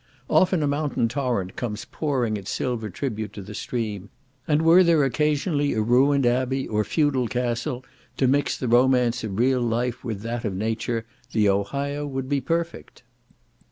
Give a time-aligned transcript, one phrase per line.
[0.31, 4.09] Often a mountain torrent comes pouring its silver tribute to the stream,
[4.47, 7.85] and were there occasionally a ruined abbey, or feudal castle,
[8.17, 12.41] to mix the romance of real life with that of nature, the Ohio would be
[12.41, 13.03] perfect.